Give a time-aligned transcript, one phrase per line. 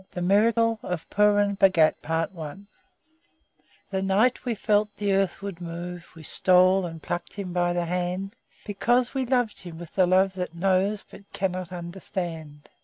[0.13, 2.01] THE MIRACLE OF PURUN BHAGAT
[3.91, 7.85] The night we felt the earth would move We stole and plucked him by the
[7.85, 8.35] hand,
[8.65, 12.67] Because we loved him with the love That knows but cannot understand.